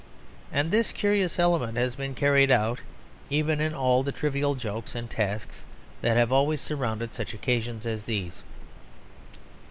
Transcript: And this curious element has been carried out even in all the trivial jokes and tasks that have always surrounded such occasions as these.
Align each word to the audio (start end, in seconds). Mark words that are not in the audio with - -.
And 0.51 0.71
this 0.71 0.91
curious 0.91 1.37
element 1.37 1.77
has 1.77 1.93
been 1.93 2.15
carried 2.15 2.49
out 2.49 2.79
even 3.29 3.61
in 3.61 3.75
all 3.75 4.01
the 4.01 4.11
trivial 4.11 4.55
jokes 4.55 4.95
and 4.95 5.07
tasks 5.07 5.63
that 6.01 6.17
have 6.17 6.31
always 6.31 6.59
surrounded 6.59 7.13
such 7.13 7.35
occasions 7.35 7.85
as 7.85 8.05
these. 8.05 8.41